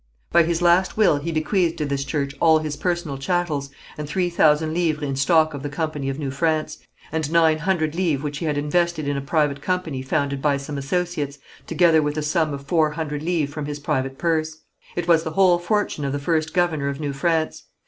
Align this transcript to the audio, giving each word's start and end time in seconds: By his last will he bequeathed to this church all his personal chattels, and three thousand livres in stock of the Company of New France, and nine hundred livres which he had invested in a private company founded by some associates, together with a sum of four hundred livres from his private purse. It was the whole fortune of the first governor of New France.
By 0.31 0.41
his 0.41 0.63
last 0.63 0.97
will 0.97 1.17
he 1.17 1.31
bequeathed 1.31 1.77
to 1.77 1.85
this 1.85 2.03
church 2.03 2.33
all 2.41 2.57
his 2.57 2.75
personal 2.75 3.19
chattels, 3.19 3.69
and 3.99 4.09
three 4.09 4.31
thousand 4.31 4.73
livres 4.73 5.03
in 5.03 5.15
stock 5.15 5.53
of 5.53 5.61
the 5.61 5.69
Company 5.69 6.09
of 6.09 6.17
New 6.17 6.31
France, 6.31 6.79
and 7.11 7.31
nine 7.31 7.59
hundred 7.59 7.93
livres 7.93 8.23
which 8.23 8.39
he 8.39 8.47
had 8.47 8.57
invested 8.57 9.07
in 9.07 9.15
a 9.15 9.21
private 9.21 9.61
company 9.61 10.01
founded 10.01 10.41
by 10.41 10.57
some 10.57 10.79
associates, 10.79 11.37
together 11.67 12.01
with 12.01 12.17
a 12.17 12.23
sum 12.23 12.51
of 12.51 12.65
four 12.65 12.89
hundred 12.93 13.21
livres 13.21 13.53
from 13.53 13.67
his 13.67 13.79
private 13.79 14.17
purse. 14.17 14.61
It 14.95 15.07
was 15.07 15.23
the 15.23 15.33
whole 15.33 15.59
fortune 15.59 16.03
of 16.03 16.13
the 16.13 16.17
first 16.17 16.51
governor 16.51 16.87
of 16.89 16.99
New 16.99 17.13
France. 17.13 17.65